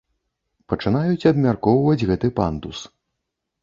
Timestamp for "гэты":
2.09-2.35